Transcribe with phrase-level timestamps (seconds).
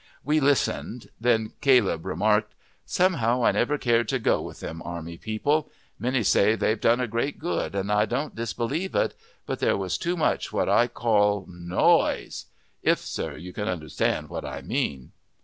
[0.23, 2.55] We listened, then Caleb remarked:
[2.87, 5.69] "Somehow I never cared to go with them Army people.
[5.99, 9.13] Many say they've done a great good, and I don't disbelieve it,
[9.45, 12.47] but there was too much what I call NOISE;
[12.81, 15.11] if, sir, you can understand what I mean."